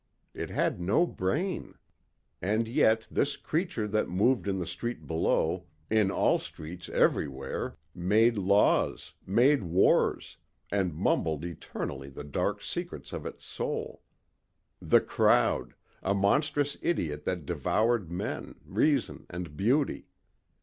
[0.33, 1.75] It had no brain.
[2.41, 8.35] And yet this creature that moved in the street below, in all streets everywhere, made
[8.35, 10.37] laws, made wars,
[10.71, 14.01] and mumbled eternally the dark secrets of its soul.
[14.81, 15.75] The crowd...
[16.01, 20.07] a monstrous idiot that devoured men, reason and beauty.